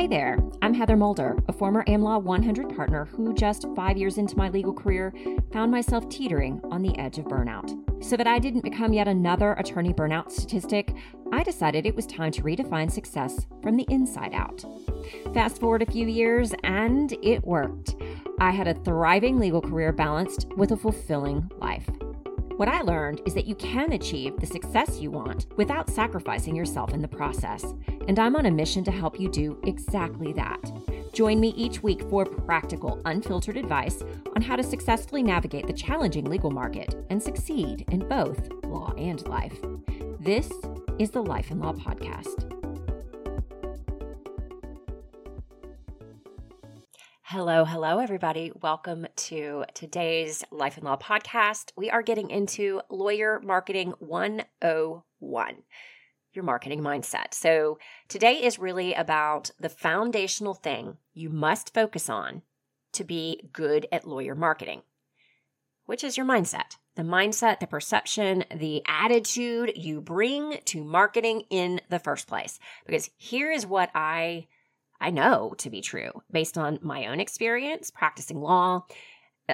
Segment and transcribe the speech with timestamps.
[0.00, 4.34] Hey there, I'm Heather Mulder, a former AmLaw 100 partner who, just five years into
[4.34, 5.12] my legal career,
[5.52, 7.70] found myself teetering on the edge of burnout.
[8.02, 10.94] So that I didn't become yet another attorney burnout statistic,
[11.34, 14.64] I decided it was time to redefine success from the inside out.
[15.34, 17.94] Fast forward a few years, and it worked.
[18.38, 21.90] I had a thriving legal career balanced with a fulfilling life.
[22.56, 26.92] What I learned is that you can achieve the success you want without sacrificing yourself
[26.92, 27.74] in the process.
[28.06, 30.60] And I'm on a mission to help you do exactly that.
[31.12, 34.02] Join me each week for practical, unfiltered advice
[34.34, 39.26] on how to successfully navigate the challenging legal market and succeed in both law and
[39.28, 39.58] life.
[40.18, 40.50] This
[40.98, 42.46] is the Life and Law Podcast.
[47.22, 48.50] Hello, hello, everybody.
[48.60, 51.70] Welcome to today's Life and Law podcast.
[51.76, 55.62] We are getting into Lawyer Marketing 101,
[56.32, 57.34] your marketing mindset.
[57.34, 62.42] So, today is really about the foundational thing you must focus on
[62.92, 64.82] to be good at lawyer marketing,
[65.86, 66.76] which is your mindset.
[66.96, 72.58] The mindset, the perception, the attitude you bring to marketing in the first place.
[72.84, 74.48] Because here is what I
[75.00, 78.84] I know to be true based on my own experience practicing law,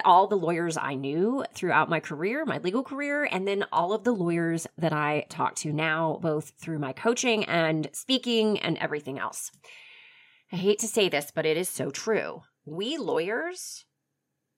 [0.05, 4.03] all the lawyers I knew throughout my career, my legal career, and then all of
[4.03, 9.19] the lawyers that I talk to now, both through my coaching and speaking and everything
[9.19, 9.51] else.
[10.51, 12.43] I hate to say this, but it is so true.
[12.65, 13.85] We lawyers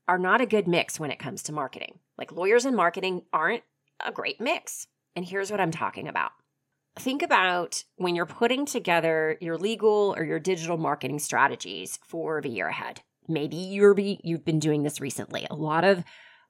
[0.07, 1.99] are not a good mix when it comes to marketing.
[2.17, 3.63] Like lawyers and marketing aren't
[4.03, 4.87] a great mix.
[5.15, 6.31] And here's what I'm talking about
[6.97, 12.49] think about when you're putting together your legal or your digital marketing strategies for the
[12.49, 13.01] year ahead.
[13.29, 15.45] Maybe you're be, you've been doing this recently.
[15.49, 16.03] A lot of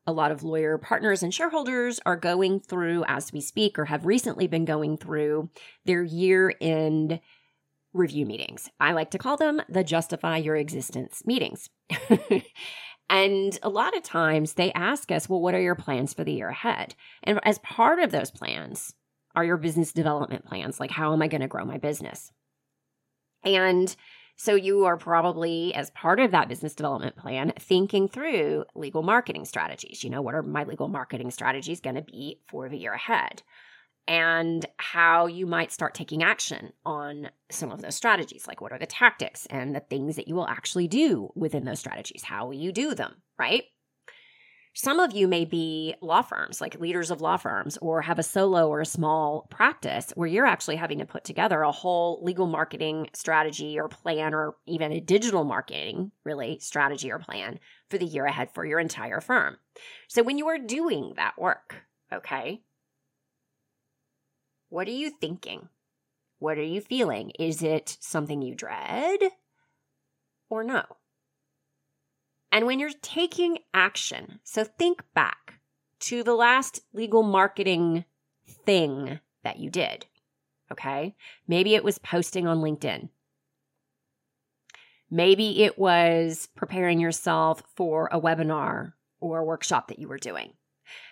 [0.07, 4.05] a lot of lawyer partners and shareholders are going through as we speak or have
[4.05, 5.49] recently been going through
[5.85, 7.19] their year end
[7.93, 8.69] review meetings.
[8.79, 11.69] I like to call them the justify your existence meetings.
[13.09, 16.33] and a lot of times they ask us, well, what are your plans for the
[16.33, 16.95] year ahead?
[17.23, 18.93] And as part of those plans,
[19.35, 20.79] are your business development plans?
[20.79, 22.31] Like, how am I going to grow my business?
[23.43, 23.95] And
[24.39, 29.43] so you are probably, as part of that business development plan, thinking through legal marketing
[29.43, 30.01] strategies.
[30.01, 33.43] You know, what are my legal marketing strategies going to be for the year ahead?
[34.07, 38.47] And how you might start taking action on some of those strategies.
[38.47, 41.79] Like, what are the tactics and the things that you will actually do within those
[41.79, 42.23] strategies?
[42.23, 43.65] How will you do them, right?
[44.73, 48.23] Some of you may be law firms, like leaders of law firms, or have a
[48.23, 52.45] solo or a small practice where you're actually having to put together a whole legal
[52.45, 57.59] marketing strategy or plan, or even a digital marketing, really, strategy or plan
[57.89, 59.57] for the year ahead for your entire firm.
[60.07, 62.61] So when you are doing that work, okay,
[64.69, 65.67] what are you thinking?
[66.37, 67.31] What are you feeling?
[67.39, 69.19] Is it something you dread
[70.47, 70.83] or no?
[72.51, 75.59] And when you're taking action, so think back
[76.01, 78.05] to the last legal marketing
[78.65, 80.05] thing that you did.
[80.71, 81.15] Okay.
[81.47, 83.09] Maybe it was posting on LinkedIn.
[85.11, 90.53] Maybe it was preparing yourself for a webinar or a workshop that you were doing.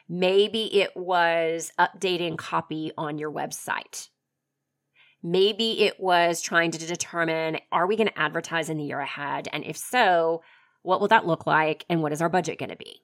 [0.07, 4.09] Maybe it was updating copy on your website.
[5.23, 9.47] Maybe it was trying to determine are we going to advertise in the year ahead?
[9.51, 10.41] And if so,
[10.87, 11.85] what will that look like?
[11.89, 13.01] And what is our budget going to be?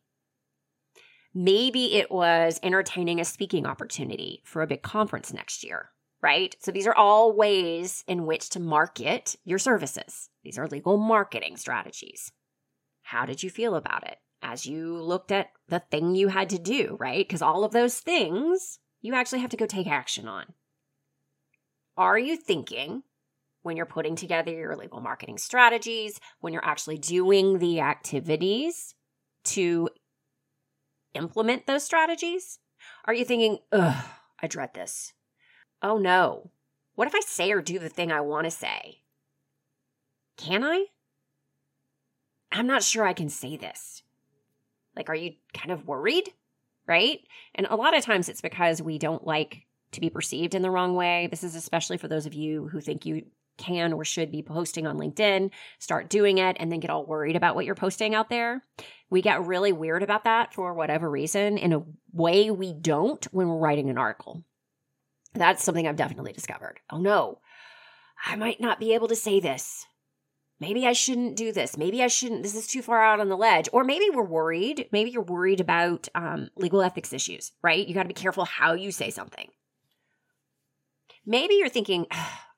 [1.36, 5.90] Maybe it was entertaining a speaking opportunity for a big conference next year,
[6.22, 6.56] right?
[6.62, 10.30] So these are all ways in which to market your services.
[10.46, 12.32] These are legal marketing strategies.
[13.02, 16.60] How did you feel about it as you looked at the thing you had to
[16.60, 17.28] do, right?
[17.28, 20.46] Because all of those things you actually have to go take action on.
[21.98, 23.04] Are you thinking
[23.64, 28.94] when you're putting together your legal marketing strategies, when you're actually doing the activities
[29.46, 29.90] to
[31.14, 32.60] implement those strategies?
[33.06, 34.06] Are you thinking, ugh,
[34.42, 35.14] I dread this?
[35.82, 36.52] Oh no.
[36.96, 39.00] What if I say or do the thing I want to say?
[40.38, 40.86] Can I?
[42.52, 44.04] I'm not sure I can say this.
[44.96, 46.30] Like, are you kind of worried?
[46.88, 47.22] Right?
[47.56, 50.72] And a lot of times it's because we don't like to be perceived in the
[50.72, 51.28] wrong way.
[51.32, 53.26] This is especially for those of you who think you
[53.58, 57.36] can or should be posting on LinkedIn, start doing it, and then get all worried
[57.36, 58.64] about what you're posting out there.
[59.10, 63.48] We get really weird about that for whatever reason in a way we don't when
[63.48, 64.44] we're writing an article.
[65.34, 66.80] That's something I've definitely discovered.
[66.92, 67.40] Oh no,
[68.26, 69.86] I might not be able to say this.
[70.60, 71.78] Maybe I shouldn't do this.
[71.78, 72.44] Maybe I shouldn't.
[72.44, 73.68] This is too far out on the ledge.
[73.74, 74.88] Or maybe we're worried.
[74.92, 77.86] Maybe you're worried about um, legal ethics issues, right?
[77.86, 79.50] You got to be careful how you say something.
[81.26, 82.06] Maybe you're thinking,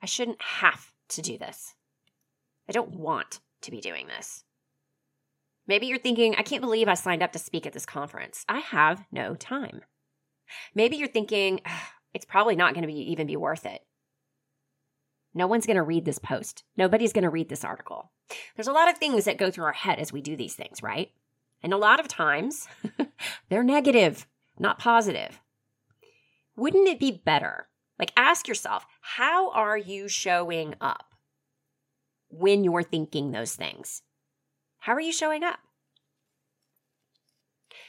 [0.05, 1.73] I shouldn't have to do this.
[2.69, 4.43] I don't want to be doing this.
[5.65, 8.45] Maybe you're thinking, I can't believe I signed up to speak at this conference.
[8.47, 9.81] I have no time.
[10.75, 11.61] Maybe you're thinking,
[12.13, 13.81] it's probably not going to even be worth it.
[15.33, 16.63] No one's going to read this post.
[16.77, 18.11] Nobody's going to read this article.
[18.55, 20.83] There's a lot of things that go through our head as we do these things,
[20.83, 21.09] right?
[21.63, 22.67] And a lot of times
[23.49, 24.27] they're negative,
[24.59, 25.41] not positive.
[26.55, 27.69] Wouldn't it be better?
[27.97, 31.05] Like, ask yourself, how are you showing up
[32.29, 34.01] when you're thinking those things?
[34.79, 35.59] How are you showing up?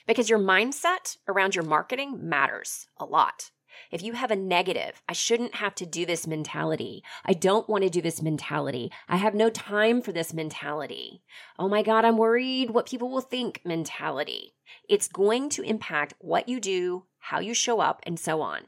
[0.07, 3.51] Because your mindset around your marketing matters a lot.
[3.91, 7.03] If you have a negative, I shouldn't have to do this mentality.
[7.25, 8.93] I don't want to do this mentality.
[9.09, 11.23] I have no time for this mentality.
[11.59, 14.55] Oh my God, I'm worried what people will think mentality.
[14.87, 18.67] It's going to impact what you do, how you show up, and so on,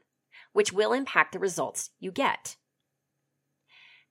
[0.53, 2.57] which will impact the results you get.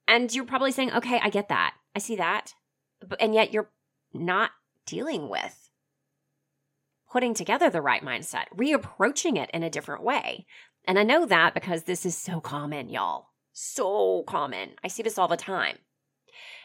[0.08, 1.76] And you're probably saying, okay, I get that.
[1.96, 2.54] I see that.
[3.06, 3.70] But, and yet you're
[4.14, 4.52] not
[4.86, 5.68] dealing with
[7.10, 10.46] putting together the right mindset, reapproaching it in a different way.
[10.86, 13.30] And I know that because this is so common, y'all.
[13.54, 14.72] So common.
[14.84, 15.78] I see this all the time.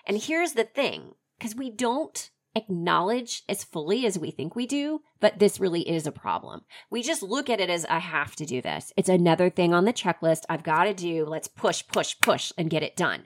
[0.06, 5.00] And here's the thing because we don't acknowledge as fully as we think we do,
[5.20, 6.62] but this really is a problem.
[6.90, 8.92] We just look at it as I have to do this.
[8.96, 11.24] It's another thing on the checklist I've got to do.
[11.24, 13.24] Let's push, push, push and get it done.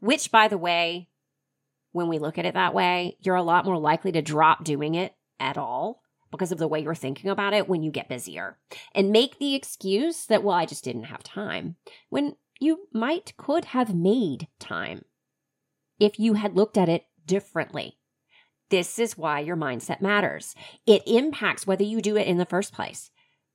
[0.00, 1.08] Which, by the way,
[1.92, 4.94] when we look at it that way, you're a lot more likely to drop doing
[4.94, 8.58] it at all because of the way you're thinking about it when you get busier
[8.94, 11.76] and make the excuse that, well, I just didn't have time
[12.08, 15.04] when you might could have made time
[16.00, 17.98] if you had looked at it differently.
[18.72, 20.54] This is why your mindset matters.
[20.86, 23.10] It impacts whether you do it in the first place.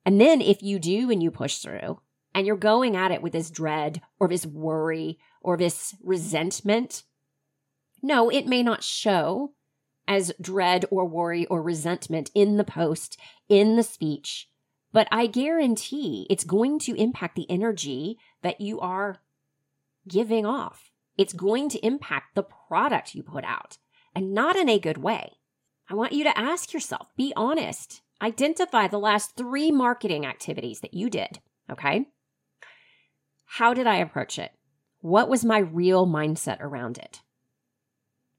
[0.05, 2.01] And then if you do and you push through
[2.35, 7.01] and you're going at it with this dread or this worry or this resentment,
[8.03, 9.53] no, it may not show
[10.07, 13.17] as dread or worry or resentment in the post,
[13.49, 14.47] in the speech,
[14.93, 19.17] but I guarantee it's going to impact the energy that you are
[20.07, 20.91] giving off.
[21.17, 23.79] It's going to impact the product you put out
[24.15, 25.33] and not in a good way.
[25.89, 30.94] I want you to ask yourself, be honest, identify the last three marketing activities that
[30.94, 31.39] you did.
[31.71, 32.07] Okay.
[33.45, 34.51] How did I approach it?
[35.00, 37.21] What was my real mindset around it?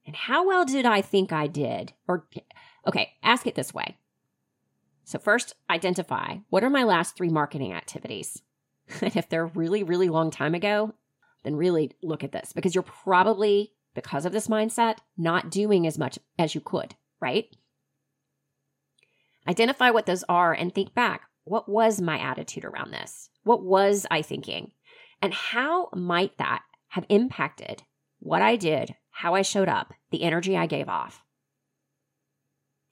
[0.07, 1.93] And how well did I think I did?
[2.07, 2.27] Or,
[2.87, 3.97] okay, ask it this way.
[5.05, 8.43] So, first, identify what are my last three marketing activities?
[9.01, 10.93] and if they're really, really long time ago,
[11.45, 15.99] then really look at this because you're probably, because of this mindset, not doing as
[15.99, 17.47] much as you could, right?
[19.47, 21.23] Identify what those are and think back.
[21.45, 23.31] What was my attitude around this?
[23.43, 24.73] What was I thinking?
[25.21, 27.83] And how might that have impacted
[28.21, 31.25] what I did how I showed up, the energy I gave off.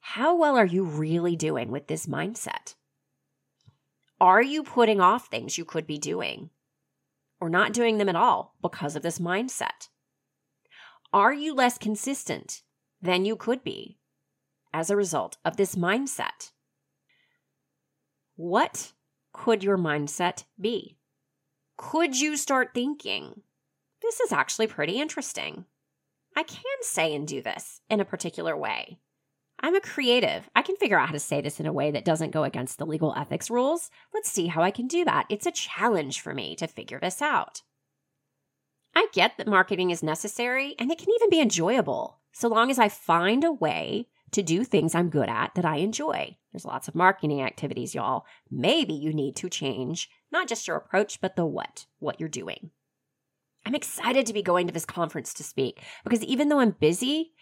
[0.00, 2.74] How well are you really doing with this mindset?
[4.20, 6.50] Are you putting off things you could be doing
[7.38, 9.86] or not doing them at all because of this mindset?
[11.12, 12.62] Are you less consistent
[13.00, 13.98] than you could be
[14.72, 16.50] as a result of this mindset?
[18.36, 18.92] What
[19.32, 20.98] could your mindset be?
[21.76, 23.42] Could you start thinking,
[24.02, 25.64] this is actually pretty interesting?
[26.36, 28.98] I can say and do this in a particular way.
[29.60, 30.50] I'm a creative.
[30.54, 32.78] I can figure out how to say this in a way that doesn't go against
[32.78, 33.90] the legal ethics rules.
[34.12, 35.26] Let's see how I can do that.
[35.30, 37.62] It's a challenge for me to figure this out.
[38.96, 42.78] I get that marketing is necessary and it can even be enjoyable so long as
[42.78, 46.38] I find a way to do things I'm good at that I enjoy.
[46.50, 48.24] There's lots of marketing activities, y'all.
[48.50, 52.70] Maybe you need to change not just your approach, but the what, what you're doing.
[53.66, 57.32] I'm excited to be going to this conference to speak because even though I'm busy,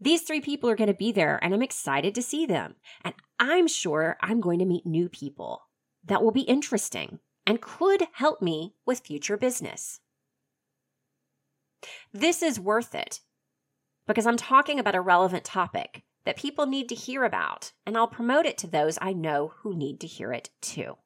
[0.00, 2.74] these three people are going to be there and I'm excited to see them.
[3.04, 5.62] And I'm sure I'm going to meet new people
[6.04, 10.00] that will be interesting and could help me with future business.
[12.12, 13.20] This is worth it
[14.06, 18.08] because I'm talking about a relevant topic that people need to hear about, and I'll
[18.08, 20.96] promote it to those I know who need to hear it too.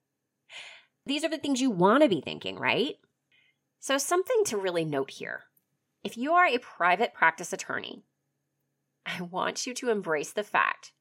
[1.07, 2.97] These are the things you want to be thinking, right?
[3.81, 5.45] So, something to really note here
[6.05, 8.05] if you are a private practice attorney,
[9.05, 10.93] I want you to embrace the fact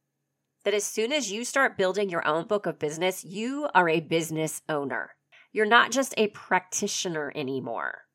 [0.64, 4.00] that as soon as you start building your own book of business, you are a
[4.00, 5.12] business owner.
[5.52, 8.07] You're not just a practitioner anymore.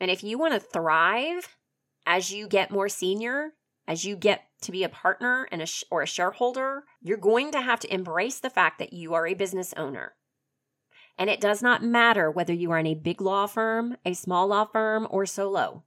[0.00, 1.56] And if you want to thrive
[2.06, 3.52] as you get more senior,
[3.86, 7.52] as you get to be a partner and a sh- or a shareholder, you're going
[7.52, 10.14] to have to embrace the fact that you are a business owner.
[11.18, 14.48] And it does not matter whether you are in a big law firm, a small
[14.48, 15.84] law firm, or solo.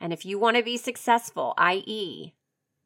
[0.00, 2.34] And if you want to be successful, i.e.,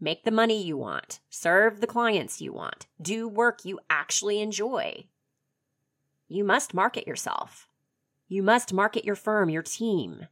[0.00, 5.04] make the money you want, serve the clients you want, do work you actually enjoy,
[6.26, 7.68] you must market yourself.
[8.30, 10.28] You must market your firm, your team.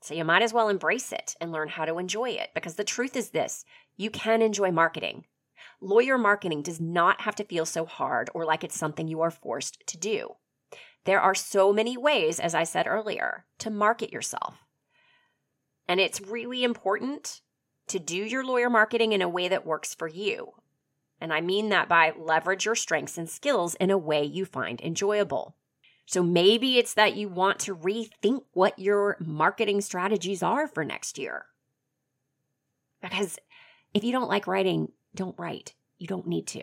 [0.00, 2.84] So you might as well embrace it and learn how to enjoy it because the
[2.84, 3.66] truth is this
[3.98, 5.26] you can enjoy marketing.
[5.78, 9.30] Lawyer marketing does not have to feel so hard or like it's something you are
[9.30, 10.36] forced to do.
[11.04, 14.54] There are so many ways, as I said earlier, to market yourself.
[15.86, 17.42] And it's really important
[17.88, 20.52] to do your lawyer marketing in a way that works for you.
[21.20, 24.80] And I mean that by leverage your strengths and skills in a way you find
[24.80, 25.54] enjoyable.
[26.08, 31.18] So maybe it's that you want to rethink what your marketing strategies are for next
[31.18, 31.44] year.
[33.02, 33.38] Because
[33.92, 35.74] if you don't like writing, don't write.
[35.98, 36.62] You don't need to.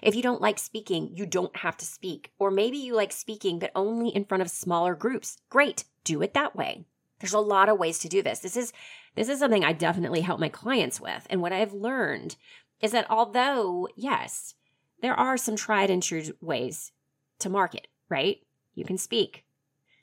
[0.00, 2.30] If you don't like speaking, you don't have to speak.
[2.38, 5.38] Or maybe you like speaking, but only in front of smaller groups.
[5.50, 6.84] Great, do it that way.
[7.18, 8.38] There's a lot of ways to do this.
[8.38, 8.72] This is
[9.16, 11.26] this is something I definitely help my clients with.
[11.28, 12.36] And what I've learned
[12.80, 14.54] is that although, yes,
[15.02, 16.92] there are some tried and true ways
[17.40, 18.38] to market, right?
[18.74, 19.44] You can speak.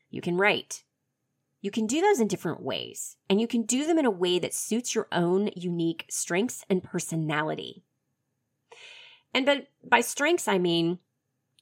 [0.10, 0.84] You can write.
[1.62, 4.40] You can do those in different ways, and you can do them in a way
[4.40, 7.84] that suits your own unique strengths and personality.
[9.34, 11.00] And but by strengths, I mean,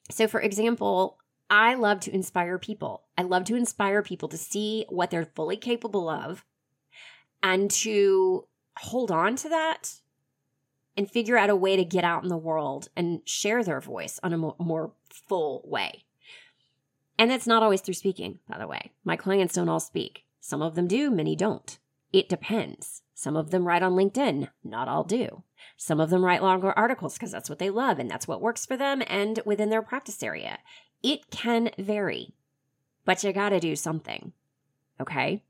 [0.09, 1.17] so for example,
[1.49, 3.03] I love to inspire people.
[3.17, 6.45] I love to inspire people to see what they're fully capable of
[7.43, 8.47] and to
[8.77, 9.95] hold on to that
[10.95, 14.19] and figure out a way to get out in the world and share their voice
[14.23, 16.03] on a more, more full way.
[17.19, 18.91] And that's not always through speaking, by the way.
[19.03, 20.23] My clients don't all speak.
[20.39, 21.77] Some of them do, many don't.
[22.13, 23.01] It depends.
[23.13, 25.43] Some of them write on LinkedIn, not all do.
[25.75, 28.65] Some of them write longer articles because that's what they love and that's what works
[28.65, 30.59] for them and within their practice area.
[31.03, 32.33] It can vary,
[33.03, 34.31] but you got to do something.
[35.01, 35.43] Okay?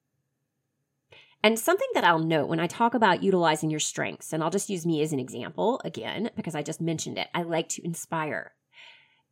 [1.44, 4.72] And something that I'll note when I talk about utilizing your strengths, and I'll just
[4.72, 8.54] use me as an example again, because I just mentioned it, I like to inspire.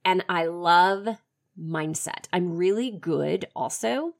[0.05, 1.17] And I love
[1.59, 2.25] mindset.
[2.31, 4.13] I'm really good also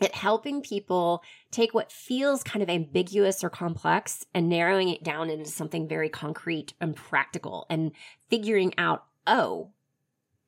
[0.00, 5.30] at helping people take what feels kind of ambiguous or complex and narrowing it down
[5.30, 7.92] into something very concrete and practical and
[8.28, 9.70] figuring out, oh,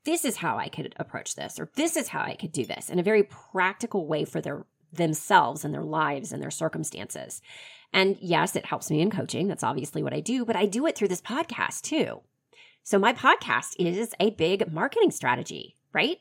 [0.04, 2.90] this is how I could approach this, or this is how I could do this
[2.90, 7.42] in a very practical way for their themselves and their lives and their circumstances.
[7.92, 9.48] And yes, it helps me in coaching.
[9.48, 12.20] That's obviously what I do, but I do it through this podcast too.
[12.82, 16.18] So my podcast is a big marketing strategy, right?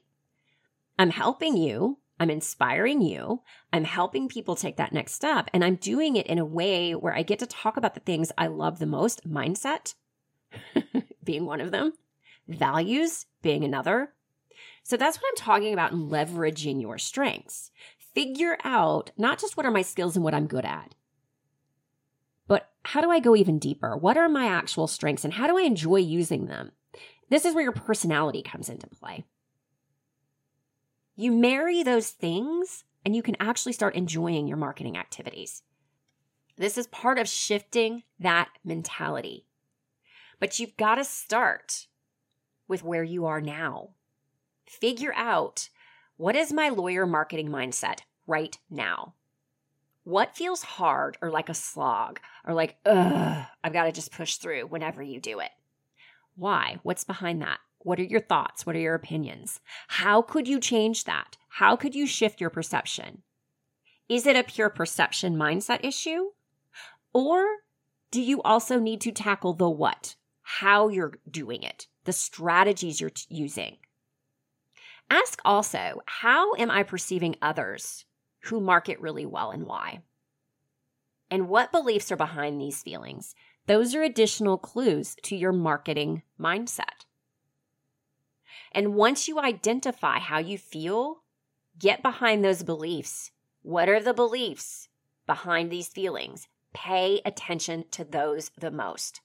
[1.00, 3.42] I'm helping you I'm inspiring you.
[3.72, 5.50] I'm helping people take that next step.
[5.54, 8.32] And I'm doing it in a way where I get to talk about the things
[8.38, 9.94] I love the most mindset
[11.24, 11.94] being one of them,
[12.48, 14.14] values being another.
[14.84, 17.72] So that's what I'm talking about in leveraging your strengths.
[18.16, 20.96] Figure out not just what are my skills and what I'm good at,
[22.48, 23.96] but how do I go even deeper?
[23.96, 26.72] What are my actual strengths and how do I enjoy using them?
[27.30, 29.26] This is where your personality comes into play.
[31.20, 35.64] You marry those things and you can actually start enjoying your marketing activities.
[36.58, 39.48] This is part of shifting that mentality.
[40.40, 41.88] But you've got to start
[42.68, 43.90] with where you are now.
[44.68, 45.70] Figure out
[46.18, 49.16] what is my lawyer marketing mindset right now?
[50.04, 54.36] What feels hard or like a slog or like, ugh, I've got to just push
[54.36, 55.50] through whenever you do it?
[56.36, 56.78] Why?
[56.84, 57.58] What's behind that?
[57.80, 58.66] What are your thoughts?
[58.66, 59.60] What are your opinions?
[59.88, 61.38] How could you change that?
[61.50, 63.24] How could you shift your perception?
[64.10, 66.32] Is it a pure perception mindset issue?
[67.14, 67.46] Or
[68.12, 70.16] do you also need to tackle the what?
[70.42, 73.78] How you're doing it, the strategies you're t- using.
[75.10, 78.06] Ask also, how am I perceiving others
[78.44, 80.02] who market really well and why?
[81.30, 83.36] And what beliefs are behind these feelings?
[83.66, 86.97] Those are additional clues to your marketing mindset.
[88.78, 91.24] And once you identify how you feel,
[91.80, 93.32] get behind those beliefs.
[93.64, 94.88] What are the beliefs
[95.26, 96.48] behind these feelings?
[96.76, 99.22] Pay attention to those the most.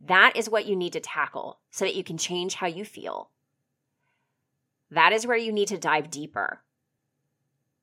[0.00, 3.28] That is what you need to tackle so that you can change how you feel.
[4.90, 6.62] That is where you need to dive deeper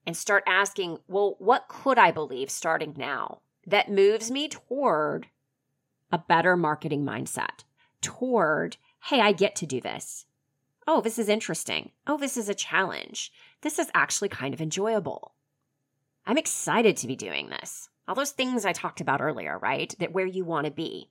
[0.07, 5.27] and start asking, well, what could I believe starting now that moves me toward
[6.11, 7.63] a better marketing mindset,
[8.01, 10.25] toward, hey, I get to do this.
[10.93, 11.91] Oh, this is interesting.
[12.05, 13.31] Oh, this is a challenge.
[13.61, 15.35] This is actually kind of enjoyable.
[16.25, 17.87] I'm excited to be doing this.
[18.09, 19.95] All those things I talked about earlier, right?
[19.99, 21.09] That where you want to be.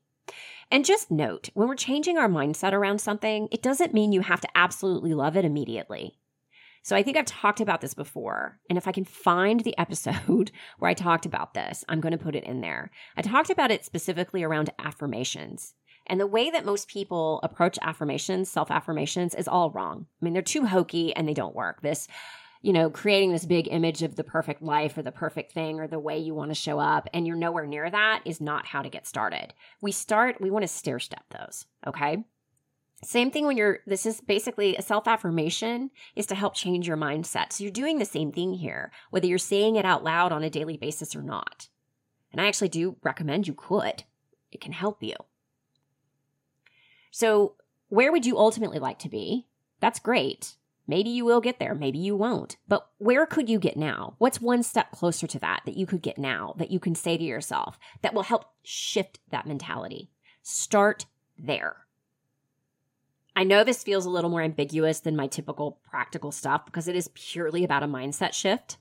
[0.71, 4.43] And just note when we're changing our mindset around something, it doesn't mean you have
[4.43, 6.19] to absolutely love it immediately.
[6.83, 8.59] So I think I've talked about this before.
[8.69, 12.23] And if I can find the episode where I talked about this, I'm going to
[12.23, 12.91] put it in there.
[13.17, 15.73] I talked about it specifically around affirmations.
[16.11, 20.07] And the way that most people approach affirmations, self affirmations, is all wrong.
[20.21, 21.83] I mean, they're too hokey and they don't work.
[21.83, 22.09] This,
[22.63, 25.87] you know, creating this big image of the perfect life or the perfect thing or
[25.87, 28.83] the way you want to show up, and you're nowhere near that is not how
[28.83, 29.55] to get started.
[29.81, 32.25] We start, we want to stair step those, okay?
[33.05, 36.97] Same thing when you're, this is basically a self affirmation is to help change your
[36.97, 37.53] mindset.
[37.53, 40.51] So you're doing the same thing here, whether you're saying it out loud on a
[40.51, 41.69] daily basis or not.
[42.33, 44.03] And I actually do recommend you could,
[44.51, 45.15] it can help you.
[47.11, 47.55] So,
[47.89, 49.49] where would you ultimately like to be?
[49.81, 50.55] That's great.
[50.87, 52.57] Maybe you will get there, maybe you won't.
[52.67, 54.15] But where could you get now?
[54.19, 57.17] What's one step closer to that that you could get now that you can say
[57.17, 60.11] to yourself that will help shift that mentality?
[60.43, 61.07] Start
[61.39, 61.87] there.
[63.37, 66.97] I know this feels a little more ambiguous than my typical practical stuff because it
[66.97, 68.79] is purely about a mindset shift.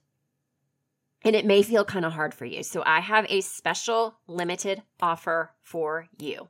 [1.21, 2.63] And it may feel kind of hard for you.
[2.63, 6.47] So I have a special limited offer for you.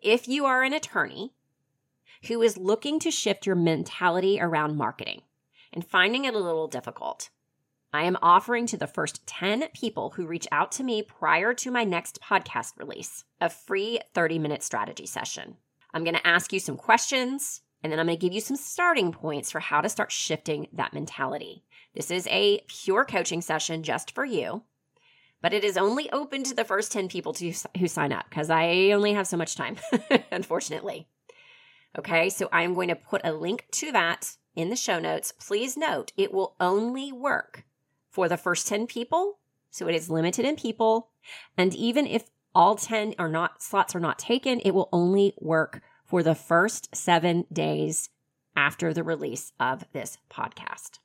[0.00, 1.32] If you are an attorney
[2.28, 5.22] who is looking to shift your mentality around marketing
[5.72, 7.30] and finding it a little difficult,
[7.92, 11.72] I am offering to the first 10 people who reach out to me prior to
[11.72, 15.56] my next podcast release a free 30 minute strategy session.
[15.92, 18.56] I'm going to ask you some questions and then I'm going to give you some
[18.56, 21.64] starting points for how to start shifting that mentality.
[21.94, 24.62] This is a pure coaching session just for you,
[25.40, 28.50] but it is only open to the first 10 people to, who sign up because
[28.50, 29.76] I only have so much time,
[30.30, 31.08] unfortunately.
[31.98, 35.32] Okay, so I'm going to put a link to that in the show notes.
[35.32, 37.64] Please note it will only work
[38.10, 39.38] for the first 10 people.
[39.70, 41.10] So it is limited in people.
[41.56, 45.82] And even if all 10 are not slots are not taken, it will only work
[46.04, 48.10] for the first seven days
[48.56, 50.98] after the release of this podcast.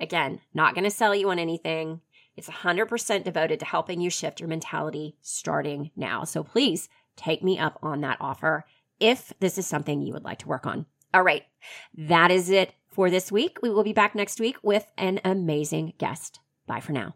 [0.00, 2.00] Again, not going to sell you on anything.
[2.38, 6.22] It's 100% devoted to helping you shift your mentality starting now.
[6.22, 8.64] So please take me up on that offer
[9.00, 10.86] if this is something you would like to work on.
[11.12, 11.42] All right,
[11.96, 13.58] that is it for this week.
[13.60, 16.38] We will be back next week with an amazing guest.
[16.66, 17.14] Bye for now.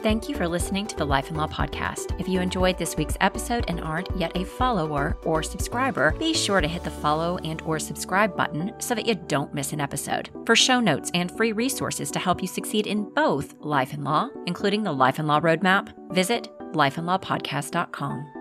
[0.00, 2.18] Thank you for listening to the Life and Law podcast.
[2.20, 6.60] If you enjoyed this week's episode and aren't yet a follower or subscriber, be sure
[6.60, 10.30] to hit the follow and or subscribe button so that you don't miss an episode.
[10.46, 14.28] For show notes and free resources to help you succeed in both life and law,
[14.46, 18.37] including the Life and Law roadmap, visit lifeandlawpodcast.com.